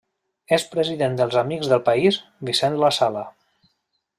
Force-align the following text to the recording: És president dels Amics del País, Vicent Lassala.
És 0.55 0.63
president 0.69 1.17
dels 1.19 1.37
Amics 1.43 1.69
del 1.73 1.83
País, 1.91 2.17
Vicent 2.49 2.79
Lassala. 2.85 3.27